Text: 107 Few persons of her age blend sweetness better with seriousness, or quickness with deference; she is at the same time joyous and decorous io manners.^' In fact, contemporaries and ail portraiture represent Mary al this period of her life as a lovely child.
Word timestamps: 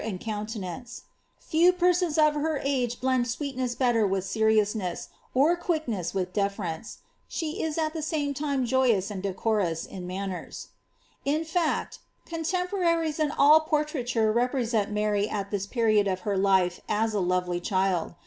107 0.03 0.83
Few 1.39 1.71
persons 1.71 2.17
of 2.17 2.33
her 2.33 2.59
age 2.63 2.99
blend 2.99 3.27
sweetness 3.27 3.75
better 3.75 4.03
with 4.07 4.23
seriousness, 4.23 5.09
or 5.35 5.55
quickness 5.55 6.11
with 6.11 6.33
deference; 6.33 7.03
she 7.27 7.61
is 7.61 7.77
at 7.77 7.93
the 7.93 8.01
same 8.01 8.33
time 8.33 8.65
joyous 8.65 9.11
and 9.11 9.21
decorous 9.21 9.87
io 9.93 9.99
manners.^' 9.99 10.69
In 11.23 11.45
fact, 11.45 11.99
contemporaries 12.25 13.19
and 13.19 13.31
ail 13.39 13.59
portraiture 13.59 14.31
represent 14.31 14.89
Mary 14.89 15.29
al 15.29 15.45
this 15.51 15.67
period 15.67 16.07
of 16.07 16.21
her 16.21 16.35
life 16.35 16.81
as 16.89 17.13
a 17.13 17.19
lovely 17.19 17.59
child. 17.59 18.15